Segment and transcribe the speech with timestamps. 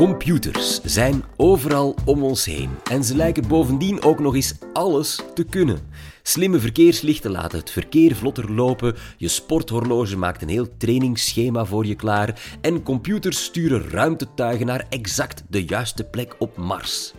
[0.00, 5.44] Computers zijn overal om ons heen en ze lijken bovendien ook nog eens alles te
[5.44, 5.78] kunnen.
[6.22, 11.94] Slimme verkeerslichten laten het verkeer vlotter lopen, je sporthorloge maakt een heel trainingsschema voor je
[11.94, 17.12] klaar en computers sturen ruimtetuigen naar exact de juiste plek op Mars.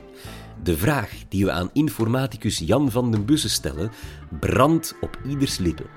[0.64, 3.92] De vraag die we aan informaticus Jan van den Bussen stellen,
[4.40, 5.90] brandt op ieders lippen.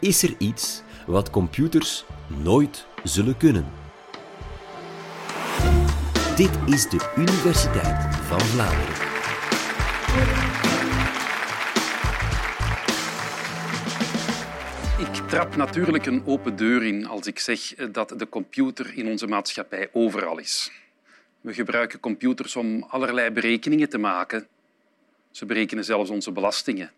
[0.00, 2.04] Is er iets wat computers
[2.42, 3.81] nooit zullen kunnen?
[6.36, 8.94] Dit is de Universiteit van Vlaanderen.
[14.98, 19.26] Ik trap natuurlijk een open deur in als ik zeg dat de computer in onze
[19.26, 20.72] maatschappij overal is.
[21.40, 24.46] We gebruiken computers om allerlei berekeningen te maken.
[25.30, 26.90] Ze berekenen zelfs onze belastingen.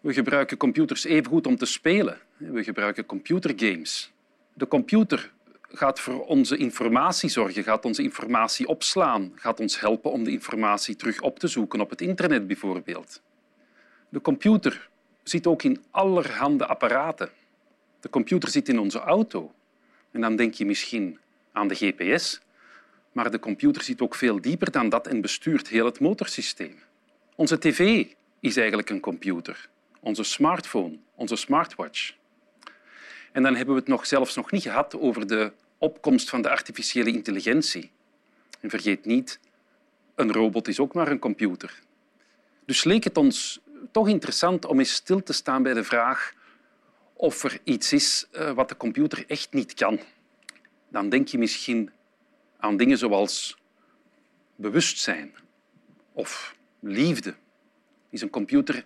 [0.00, 2.18] We gebruiken computers evengoed om te spelen.
[2.36, 4.12] We gebruiken computergames.
[4.54, 5.32] De computer
[5.72, 10.96] gaat voor onze informatie zorgen, gaat onze informatie opslaan, gaat ons helpen om de informatie
[10.96, 13.22] terug op te zoeken op het internet bijvoorbeeld.
[14.08, 14.88] De computer
[15.22, 17.30] zit ook in allerhande apparaten.
[18.00, 19.52] De computer zit in onze auto.
[20.10, 21.18] En dan denk je misschien
[21.52, 22.40] aan de GPS,
[23.12, 26.78] maar de computer zit ook veel dieper dan dat en bestuurt heel het motorsysteem.
[27.34, 28.06] Onze tv
[28.40, 29.68] is eigenlijk een computer.
[30.00, 32.18] Onze smartphone, onze smartwatch.
[33.32, 36.50] En dan hebben we het nog zelfs nog niet gehad over de opkomst van de
[36.50, 37.90] artificiële intelligentie.
[38.60, 39.40] En vergeet niet,
[40.14, 41.80] een robot is ook maar een computer.
[42.64, 46.32] Dus leek het ons toch interessant om eens stil te staan bij de vraag
[47.12, 50.00] of er iets is eh, wat de computer echt niet kan.
[50.88, 51.90] Dan denk je misschien
[52.58, 53.56] aan dingen zoals
[54.56, 55.34] bewustzijn
[56.12, 57.34] of liefde.
[58.10, 58.84] Is een computer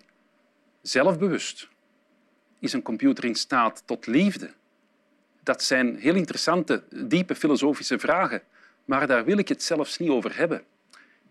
[0.81, 1.67] zelfbewust?
[2.65, 4.53] Is een computer in staat tot liefde?
[5.43, 8.41] Dat zijn heel interessante, diepe filosofische vragen,
[8.85, 10.63] maar daar wil ik het zelfs niet over hebben.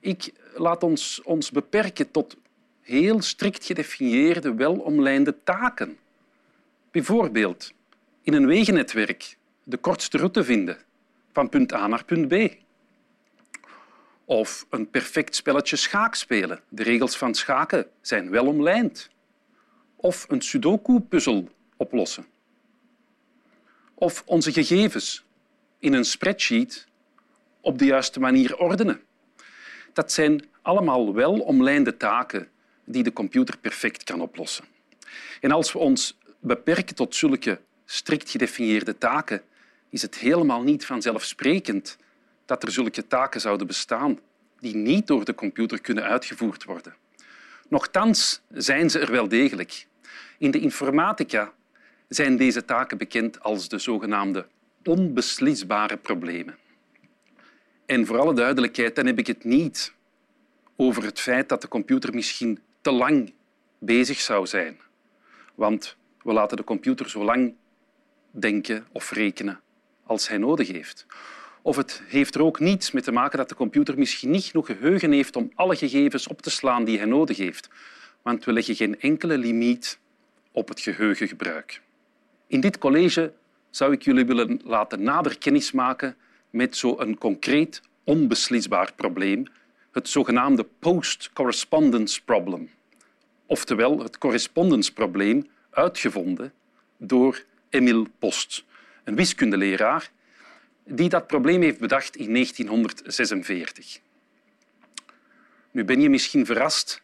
[0.00, 2.36] Ik laat ons ons beperken tot
[2.80, 5.98] heel strikt gedefinieerde, welomlijnde taken.
[6.90, 7.72] Bijvoorbeeld
[8.22, 10.78] in een wegennetwerk de kortste route vinden
[11.32, 12.56] van punt A naar punt B.
[14.24, 16.60] Of een perfect spelletje schaak spelen.
[16.68, 19.12] De regels van schaken zijn welomlijnd.
[20.04, 22.26] Of een sudoku-puzzel oplossen.
[23.94, 25.24] Of onze gegevens
[25.78, 26.86] in een spreadsheet
[27.60, 29.00] op de juiste manier ordenen.
[29.92, 32.48] Dat zijn allemaal welomlijnde taken
[32.84, 34.64] die de computer perfect kan oplossen.
[35.40, 39.42] En als we ons beperken tot zulke strikt gedefinieerde taken,
[39.88, 41.96] is het helemaal niet vanzelfsprekend
[42.44, 44.18] dat er zulke taken zouden bestaan
[44.58, 46.94] die niet door de computer kunnen uitgevoerd worden.
[47.68, 49.86] Nochtans zijn ze er wel degelijk.
[50.38, 51.52] In de informatica
[52.08, 54.46] zijn deze taken bekend als de zogenaamde
[54.84, 56.58] onbeslisbare problemen.
[57.86, 59.92] En voor alle duidelijkheid, dan heb ik het niet
[60.76, 63.32] over het feit dat de computer misschien te lang
[63.78, 64.80] bezig zou zijn.
[65.54, 67.54] Want we laten de computer zo lang
[68.30, 69.60] denken of rekenen
[70.04, 71.06] als hij nodig heeft.
[71.62, 74.66] Of het heeft er ook niets mee te maken dat de computer misschien niet genoeg
[74.66, 77.68] geheugen heeft om alle gegevens op te slaan die hij nodig heeft.
[78.24, 79.98] Want we leggen geen enkele limiet
[80.52, 81.80] op het geheugengebruik.
[82.46, 83.32] In dit college
[83.70, 86.16] zou ik jullie willen laten nader kennismaken
[86.50, 89.46] met zo'n concreet, onbeslisbaar probleem,
[89.92, 92.70] het zogenaamde post-correspondence problem.
[93.46, 96.52] Oftewel het correspondenceprobleem uitgevonden
[96.96, 98.64] door Emile Post,
[99.04, 100.10] een wiskundeleraar
[100.84, 104.00] die dat probleem heeft bedacht in 1946.
[105.70, 107.03] Nu ben je misschien verrast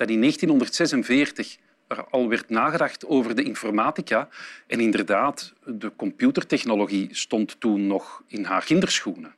[0.00, 1.56] dat in 1946
[1.86, 4.28] er al werd nagedacht over de informatica.
[4.66, 9.34] En inderdaad, de computertechnologie stond toen nog in haar kinderschoenen.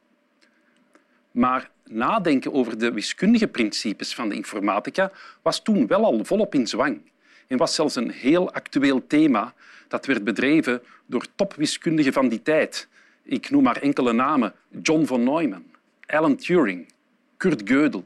[1.30, 5.12] Maar nadenken over de wiskundige principes van de informatica
[5.42, 7.00] was toen wel al volop in zwang
[7.46, 9.54] en was zelfs een heel actueel thema
[9.88, 12.88] dat werd bedreven door topwiskundigen van die tijd.
[13.22, 14.54] Ik noem maar enkele namen.
[14.82, 15.72] John von Neumann,
[16.06, 16.92] Alan Turing,
[17.37, 18.04] Kurt Gödel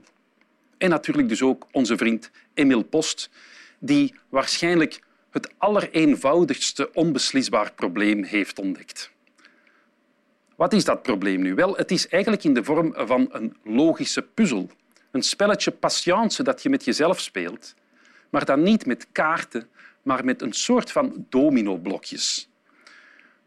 [0.78, 3.30] en natuurlijk dus ook onze vriend Emil Post,
[3.78, 5.00] die waarschijnlijk
[5.30, 9.10] het allereenvoudigste onbeslisbaar probleem heeft ontdekt.
[10.56, 11.54] Wat is dat probleem nu?
[11.54, 14.70] Wel, het is eigenlijk in de vorm van een logische puzzel.
[15.10, 17.74] Een spelletje patience dat je met jezelf speelt,
[18.30, 19.68] maar dan niet met kaarten,
[20.02, 22.48] maar met een soort van dominoblokjes.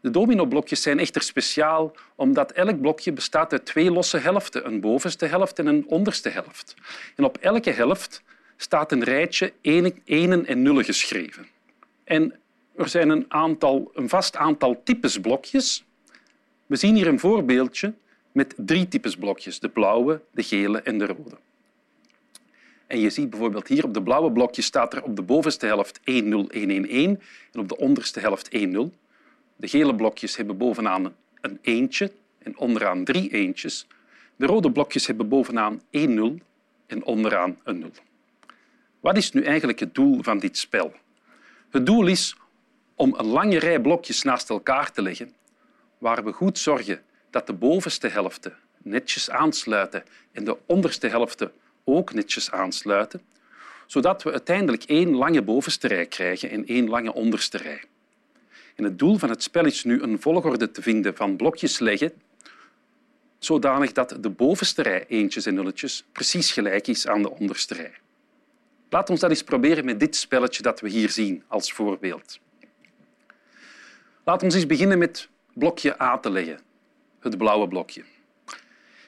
[0.00, 5.26] De dominoblokjes zijn echter speciaal omdat elk blokje bestaat uit twee losse helften, een bovenste
[5.26, 6.74] helft en een onderste helft.
[7.16, 8.22] En op elke helft
[8.56, 9.52] staat een rijtje
[10.04, 11.46] enen en nullen geschreven.
[12.04, 12.34] En
[12.76, 15.84] er zijn een, aantal, een vast aantal types blokjes.
[16.66, 17.94] We zien hier een voorbeeldje
[18.32, 19.60] met drie types blokjes.
[19.60, 21.38] De blauwe, de gele en de rode.
[22.86, 26.00] En je ziet bijvoorbeeld hier op de blauwe blokjes staat er op de bovenste helft
[26.04, 27.18] 10111
[27.52, 28.92] en op de onderste helft 10.
[29.60, 33.86] De gele blokjes hebben bovenaan een eentje en onderaan drie eentjes.
[34.36, 36.42] De rode blokjes hebben bovenaan 1
[36.86, 37.90] en onderaan een 0.
[39.00, 40.94] Wat is nu eigenlijk het doel van dit spel?
[41.70, 42.36] Het doel is
[42.94, 45.32] om een lange rij blokjes naast elkaar te leggen,
[45.98, 51.52] waar we goed zorgen dat de bovenste helften netjes aansluiten en de onderste helften
[51.84, 53.20] ook netjes aansluiten,
[53.86, 57.89] zodat we uiteindelijk één lange bovenste rij krijgen en één lange onderste rij.
[58.84, 62.12] Het doel van het spel is nu een volgorde te vinden van blokjes leggen,
[63.38, 67.92] zodanig dat de bovenste rij eentjes en nulletjes precies gelijk is aan de onderste rij.
[68.90, 72.38] Laat ons dat eens proberen met dit spelletje dat we hier zien als voorbeeld.
[74.24, 76.60] Laat ons eens beginnen met blokje A te leggen,
[77.20, 78.04] het blauwe blokje.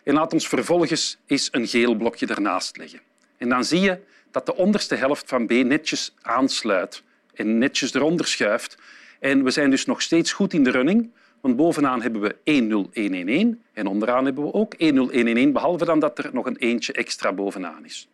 [0.03, 3.01] En laat ons vervolgens eens een geel blokje ernaast leggen.
[3.37, 7.03] En dan zie je dat de onderste helft van B netjes aansluit
[7.35, 8.77] en netjes eronder schuift.
[9.23, 11.11] En we zijn dus nog steeds goed in de running,
[11.41, 16.31] want bovenaan hebben we 10111 en onderaan hebben we ook 10111, behalve dan dat er
[16.33, 18.09] nog een eentje extra bovenaan is.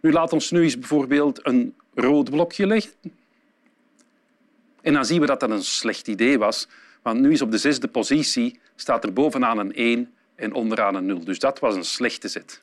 [0.00, 2.92] Nu, laat ons nu eens bijvoorbeeld een rood blokje leggen.
[4.80, 6.68] En dan zien we dat dat een slecht idee was,
[7.02, 11.06] want nu is op de zesde positie staat er bovenaan een 1 en onderaan een
[11.06, 11.24] 0.
[11.24, 12.62] Dus dat was een slechte zet.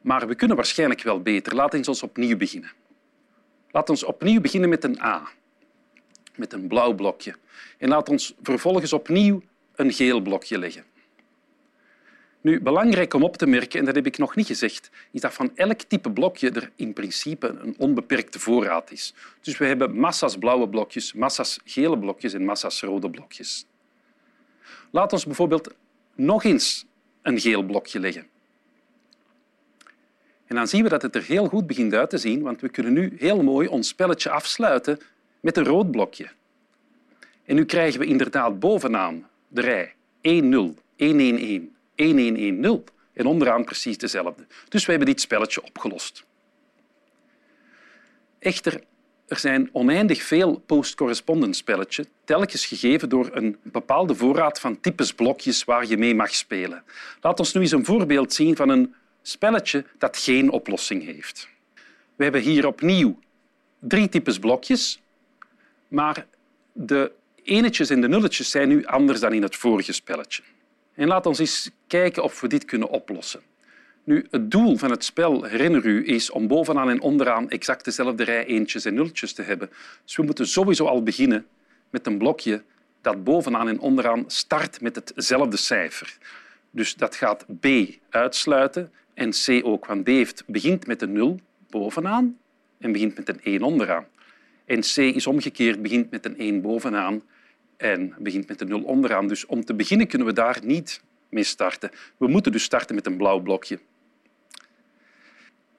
[0.00, 1.56] Maar we kunnen waarschijnlijk wel beter.
[1.56, 2.70] We eens opnieuw beginnen.
[3.70, 5.28] Laten we opnieuw beginnen met een A,
[6.36, 7.34] met een blauw blokje.
[7.78, 9.42] En laat ons vervolgens opnieuw
[9.74, 10.84] een geel blokje leggen.
[12.40, 15.34] Nu, belangrijk om op te merken, en dat heb ik nog niet gezegd, is dat
[15.34, 19.14] van elk type blokje er in principe een onbeperkte voorraad is.
[19.40, 23.66] Dus we hebben massa's blauwe blokjes, massa's gele blokjes en massa's rode blokjes.
[24.90, 25.74] Laat ons bijvoorbeeld
[26.14, 26.86] nog eens
[27.22, 28.26] een geel blokje leggen.
[30.46, 32.68] En dan zien we dat het er heel goed begint uit te zien, want we
[32.68, 34.98] kunnen nu heel mooi ons spelletje afsluiten
[35.44, 36.28] met een rood blokje.
[37.44, 41.62] En nu krijgen we inderdaad bovenaan de rij 1-0, 1-1-1,
[41.94, 44.46] 1110 en onderaan precies dezelfde.
[44.68, 46.24] Dus we hebben dit spelletje opgelost.
[48.38, 48.82] Echter,
[49.26, 55.64] er zijn oneindig veel post-correspondence spelletjes, telkens gegeven door een bepaalde voorraad van types blokjes
[55.64, 56.82] waar je mee mag spelen.
[57.20, 61.48] Laat ons nu eens een voorbeeld zien van een spelletje dat geen oplossing heeft.
[62.16, 63.18] We hebben hier opnieuw
[63.78, 65.02] drie types blokjes,
[65.94, 66.26] maar
[66.72, 67.12] de
[67.42, 70.42] enetjes en de nulletjes zijn nu anders dan in het vorige spelletje.
[70.94, 73.40] En laat ons eens kijken of we dit kunnen oplossen.
[74.04, 78.24] Nu, het doel van het spel, herinner u, is om bovenaan en onderaan exact dezelfde
[78.24, 79.70] rij eentjes en nulletjes te hebben.
[80.04, 81.46] Dus we moeten sowieso al beginnen
[81.90, 82.62] met een blokje
[83.00, 86.18] dat bovenaan en onderaan start met hetzelfde cijfer.
[86.70, 87.66] Dus dat gaat B
[88.10, 92.38] uitsluiten en C ook, want B heeft, begint met een 0 bovenaan
[92.78, 94.06] en begint met een 1 onderaan.
[94.64, 97.22] En C is omgekeerd, begint met een 1 bovenaan
[97.76, 99.28] en begint met een 0 onderaan.
[99.28, 101.90] Dus om te beginnen kunnen we daar niet mee starten.
[102.16, 103.78] We moeten dus starten met een blauw blokje.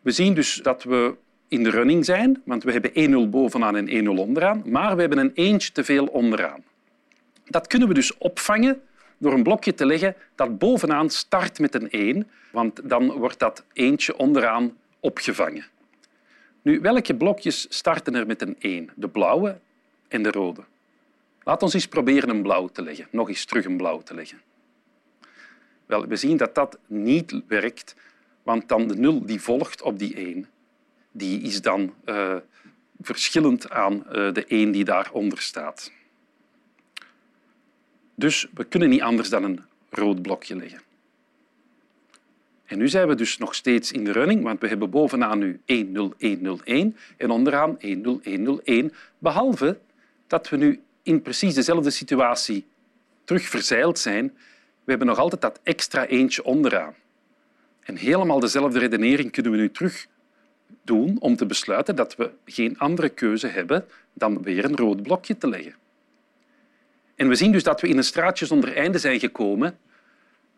[0.01, 1.15] We zien dus dat we
[1.47, 5.19] in de running zijn, want we hebben 1-0 bovenaan en 1-0 onderaan, maar we hebben
[5.19, 6.63] een eentje te veel onderaan.
[7.45, 8.81] Dat kunnen we dus opvangen
[9.17, 13.63] door een blokje te leggen dat bovenaan start met een 1, want dan wordt dat
[13.73, 15.65] eentje onderaan opgevangen.
[16.65, 18.89] Nu, welke blokjes starten er met een 1?
[18.95, 19.59] De blauwe
[20.07, 20.63] en de rode.
[21.43, 23.07] Laat ons eens proberen een blauw te leggen.
[23.11, 24.41] Nog eens terug een blauw te leggen.
[25.85, 27.95] Wel, we zien dat dat niet werkt,
[28.43, 30.49] want dan de 0 die volgt op die 1,
[31.11, 32.35] die is dan uh,
[33.01, 35.91] verschillend aan uh, de 1 die daaronder staat.
[38.15, 40.81] Dus we kunnen niet anders dan een rood blokje leggen.
[42.65, 45.59] En nu zijn we dus nog steeds in de running, want we hebben bovenaan nu
[45.65, 49.77] 10101 en onderaan 10101, behalve
[50.27, 52.65] dat we nu in precies dezelfde situatie
[53.23, 54.25] terug verzeild zijn.
[54.83, 56.93] We hebben nog altijd dat extra eentje onderaan.
[57.79, 60.07] En helemaal dezelfde redenering kunnen we nu terug
[60.83, 65.37] doen om te besluiten dat we geen andere keuze hebben dan weer een rood blokje
[65.37, 65.75] te leggen.
[67.15, 69.77] En we zien dus dat we in een straatje zonder einde zijn gekomen.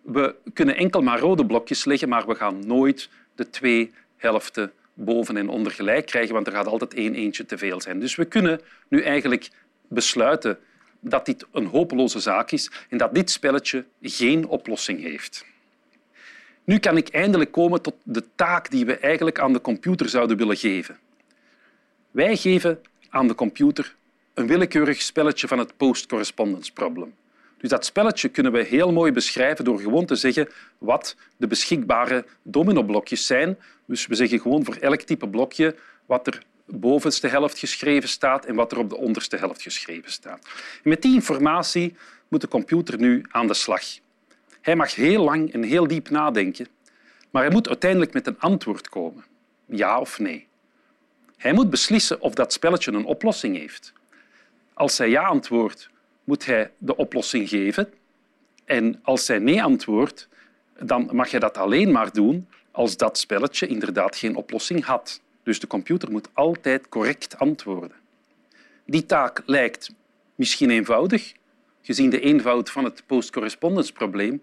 [0.08, 5.38] We kunnen enkel maar rode blokjes leggen, maar we gaan nooit de twee helften boven
[5.38, 8.00] en onder gelijk krijgen, want er gaat altijd één eentje te veel zijn.
[8.00, 9.50] Dus we kunnen nu eigenlijk
[9.88, 10.60] besluiten
[11.00, 15.46] dat dit een hopeloze zaak is en dat dit spelletje geen oplossing heeft.
[16.64, 20.38] Nu kan ik eindelijk komen tot de taak die we eigenlijk aan de computer zouden
[20.38, 20.98] willen geven.
[22.12, 23.96] Wij geven aan de computer
[24.34, 27.14] een willekeurig spelletje van het post-correspondence problem.
[27.58, 32.26] Dus dat spelletje kunnen we heel mooi beschrijven door gewoon te zeggen wat de beschikbare
[32.42, 33.58] dominoblokjes zijn.
[33.86, 38.56] Dus we zeggen gewoon voor elk type blokje wat er bovenste helft geschreven staat en
[38.56, 40.48] wat er op de onderste helft geschreven staat.
[40.84, 41.96] Met die informatie
[42.28, 43.84] moet de computer nu aan de slag.
[44.62, 46.68] Hij mag heel lang en heel diep nadenken,
[47.32, 49.26] maar hij moet uiteindelijk met een antwoord komen.
[49.66, 50.48] Ja of nee.
[51.38, 53.94] Hij moet beslissen of dat spelletje een oplossing heeft.
[54.74, 55.90] Als hij ja antwoordt,
[56.27, 57.93] moet hij de oplossing geven.
[58.65, 60.27] En als hij nee antwoordt,
[60.79, 65.22] dan mag hij dat alleen maar doen als dat spelletje inderdaad geen oplossing had.
[65.43, 67.98] Dus de computer moet altijd correct antwoorden.
[68.86, 69.89] Die taak lijkt
[70.36, 71.34] misschien eenvoudig,
[71.81, 74.41] gezien de eenvoud van het post-correspondence-probleem.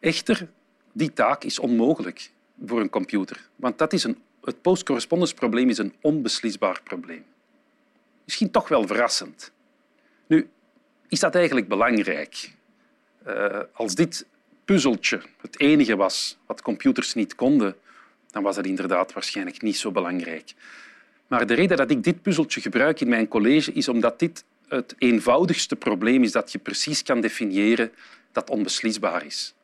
[0.00, 0.48] Echter,
[0.92, 2.30] die taak is onmogelijk
[2.66, 7.24] voor een computer, want dat is een, het post-correspondence-probleem is een onbeslisbaar probleem.
[8.24, 9.52] Misschien toch wel verrassend.
[10.26, 10.48] Nu,
[11.10, 12.50] is dat eigenlijk belangrijk?
[13.26, 14.26] Uh, als dit
[14.64, 17.76] puzzeltje het enige was wat computers niet konden,
[18.30, 20.52] dan was dat inderdaad waarschijnlijk niet zo belangrijk.
[21.26, 24.94] Maar de reden dat ik dit puzzeltje gebruik in mijn college is omdat dit het
[24.98, 27.92] eenvoudigste probleem is dat je precies kan definiëren
[28.32, 29.54] dat onbeslisbaar is.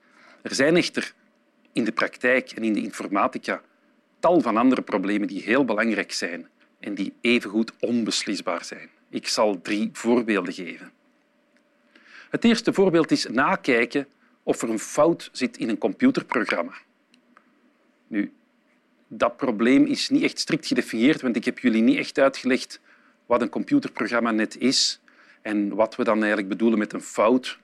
[0.43, 1.13] Er zijn echter
[1.73, 3.63] in de praktijk en in de informatica
[4.19, 6.49] tal van andere problemen die heel belangrijk zijn
[6.81, 8.89] en die evengoed onbeslisbaar zijn.
[9.11, 10.93] Ik zal drie voorbeelden geven.
[12.31, 14.07] Het eerste voorbeeld is nakijken
[14.43, 16.73] of er een fout zit in een computerprogramma.
[18.07, 18.33] Nu,
[19.09, 22.81] dat probleem is niet echt strikt gedefinieerd, want ik heb jullie niet echt uitgelegd
[23.27, 25.01] wat een computerprogramma net is
[25.43, 27.59] en wat we dan eigenlijk bedoelen met een fout.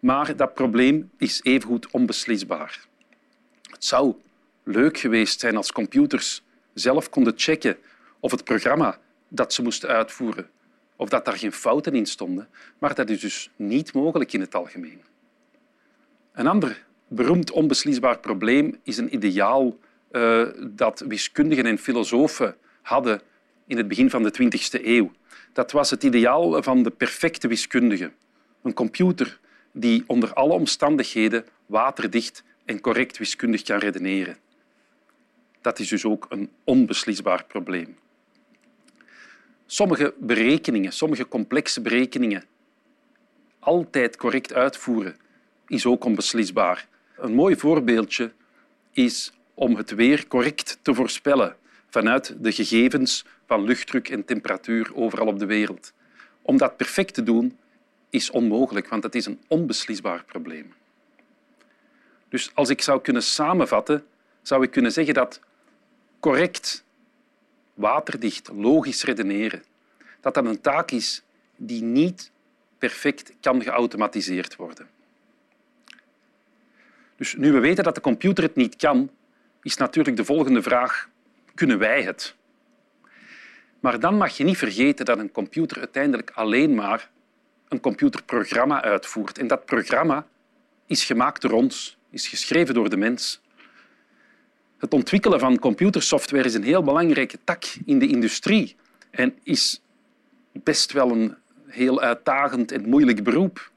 [0.00, 2.86] Maar dat probleem is evengoed onbeslisbaar.
[3.70, 4.14] Het zou
[4.62, 6.42] leuk geweest zijn als computers
[6.74, 7.76] zelf konden checken
[8.20, 8.98] of het programma
[9.28, 10.50] dat ze moesten uitvoeren,
[10.96, 12.48] of dat daar geen fouten in stonden,
[12.78, 15.00] maar dat is dus niet mogelijk in het algemeen.
[16.32, 19.78] Een ander beroemd onbeslisbaar probleem is een ideaal
[20.12, 23.20] uh, dat wiskundigen en filosofen hadden
[23.66, 25.12] in het begin van de 20e eeuw.
[25.52, 28.12] Dat was het ideaal van de perfecte wiskundige.
[28.62, 29.38] Een computer
[29.72, 34.36] die onder alle omstandigheden waterdicht en correct wiskundig kan redeneren.
[35.60, 37.96] Dat is dus ook een onbeslisbaar probleem.
[39.66, 42.44] Sommige berekeningen, sommige complexe berekeningen,
[43.58, 45.16] altijd correct uitvoeren,
[45.66, 46.88] is ook onbeslisbaar.
[47.16, 48.32] Een mooi voorbeeldje
[48.92, 51.56] is om het weer correct te voorspellen
[51.88, 55.92] vanuit de gegevens van luchtdruk en temperatuur overal op de wereld.
[56.42, 57.58] Om dat perfect te doen
[58.10, 60.72] is onmogelijk, want het is een onbeslisbaar probleem.
[62.28, 64.04] Dus als ik zou kunnen samenvatten,
[64.42, 65.40] zou ik kunnen zeggen dat
[66.20, 66.84] correct,
[67.76, 69.62] waterdicht, logisch redeneren,
[70.20, 71.22] dat dat een taak is
[71.56, 72.30] die niet
[72.78, 74.88] perfect kan geautomatiseerd worden.
[77.16, 79.10] Dus nu we weten dat de computer het niet kan,
[79.62, 81.08] is natuurlijk de volgende vraag,
[81.54, 82.34] kunnen wij het?
[83.80, 87.10] Maar dan mag je niet vergeten dat een computer uiteindelijk alleen maar
[87.68, 89.38] een computerprogramma uitvoert.
[89.38, 90.26] En dat programma
[90.86, 93.40] is gemaakt door ons, is geschreven door de mens.
[94.78, 98.76] Het ontwikkelen van computersoftware is een heel belangrijke tak in de industrie
[99.10, 99.80] en is
[100.52, 101.34] best wel een
[101.66, 103.70] heel uitdagend en moeilijk beroep.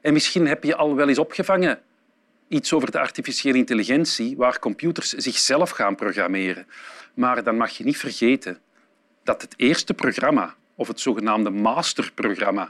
[0.00, 1.80] En misschien heb je al wel eens opgevangen
[2.48, 6.66] iets over de artificiële intelligentie, waar computers zichzelf gaan programmeren.
[7.14, 8.58] Maar dan mag je niet vergeten
[9.22, 12.68] dat het eerste programma, of het zogenaamde masterprogramma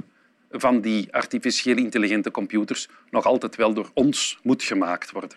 [0.51, 5.37] van die artificiële intelligente computers, nog altijd wel door ons moet gemaakt worden.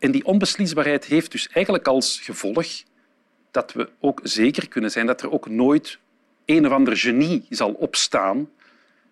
[0.00, 2.66] En die onbeslisbaarheid heeft dus eigenlijk als gevolg
[3.50, 5.98] dat we ook zeker kunnen zijn dat er ook nooit
[6.44, 8.50] een of ander genie zal opstaan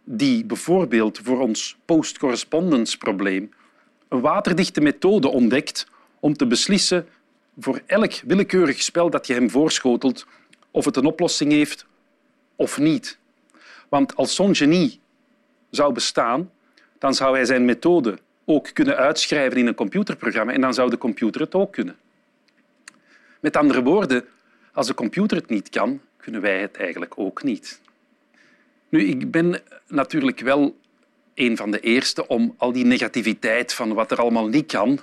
[0.05, 3.51] die bijvoorbeeld voor ons post-correspondence-probleem
[4.09, 5.87] een waterdichte methode ontdekt
[6.21, 7.09] om te beslissen
[7.59, 10.27] voor elk willekeurig spel dat je hem voorschotelt
[10.71, 11.87] of het een oplossing heeft
[12.57, 13.19] of niet.
[13.89, 15.01] Want als zo'n genie
[15.71, 16.51] zou bestaan,
[16.99, 18.19] dan zou hij zijn methode
[18.51, 21.97] ook kunnen uitschrijven in een computerprogramma en dan zou de computer het ook kunnen.
[23.41, 24.25] Met andere woorden,
[24.73, 27.81] als de computer het niet kan, kunnen wij het eigenlijk ook niet.
[28.89, 30.77] Nu, ik ben natuurlijk wel
[31.35, 35.01] een van de eerste om al die negativiteit van wat er allemaal niet kan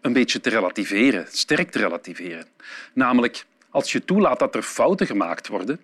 [0.00, 2.46] een beetje te relativeren, sterk te relativeren.
[2.92, 5.80] Namelijk, als je toelaat dat er fouten gemaakt worden,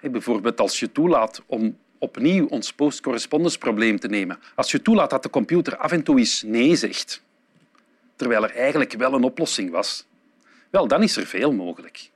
[0.00, 5.30] bijvoorbeeld als je toelaat om opnieuw ons post-correspondence-probleem te nemen, als je toelaat dat de
[5.30, 7.22] computer af en toe eens nee zegt,
[8.16, 10.06] terwijl er eigenlijk wel een oplossing was,
[10.70, 12.10] wel, dan is er veel mogelijk.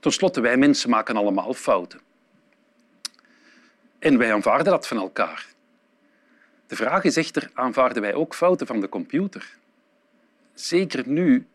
[0.00, 2.00] Ten slotte, wij mensen maken allemaal fouten.
[3.98, 5.46] En wij aanvaarden dat van elkaar.
[6.66, 9.56] De vraag is echter, aanvaarden wij ook fouten van de computer?
[10.54, 11.46] Zeker nu,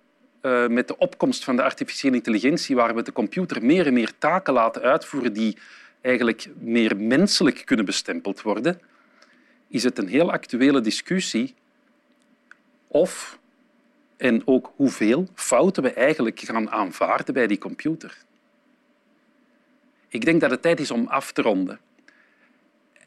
[0.42, 4.18] uh, met de opkomst van de artificiële intelligentie, waar we de computer meer en meer
[4.18, 5.58] taken laten uitvoeren die
[6.02, 8.82] eigenlijk meer menselijk kunnen bestempeld worden,
[9.68, 11.56] is het een heel actuele discussie
[12.88, 13.40] of
[14.18, 18.18] en ook hoeveel fouten we eigenlijk gaan aanvaarden bij die computer.
[20.08, 21.80] Ik denk dat het tijd is om af te ronden.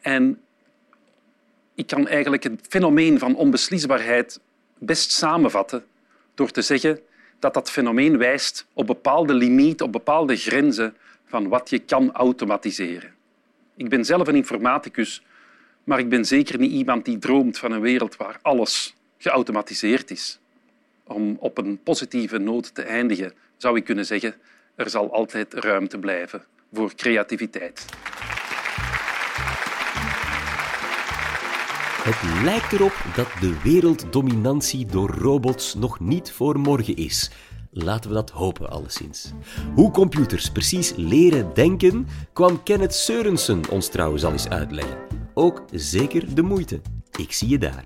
[0.00, 0.40] En
[1.74, 4.40] ik kan eigenlijk het fenomeen van onbeslisbaarheid
[4.78, 5.84] best samenvatten
[6.34, 7.00] door te zeggen
[7.38, 10.96] dat dat fenomeen wijst op bepaalde limieten, op bepaalde grenzen
[11.30, 13.14] van wat je kan automatiseren.
[13.76, 15.22] Ik ben zelf een informaticus,
[15.84, 20.40] maar ik ben zeker niet iemand die droomt van een wereld waar alles geautomatiseerd is.
[21.04, 24.34] Om op een positieve noot te eindigen, zou ik kunnen zeggen,
[24.74, 27.84] er zal altijd ruimte blijven voor creativiteit.
[32.02, 37.30] Het lijkt erop dat de werelddominantie door robots nog niet voor morgen is.
[37.72, 39.32] Laten we dat hopen, alleszins.
[39.74, 44.98] Hoe computers precies leren denken, kwam Kenneth Seurensen ons trouwens al eens uitleggen.
[45.34, 46.80] Ook zeker de moeite.
[47.16, 47.84] Ik zie je daar.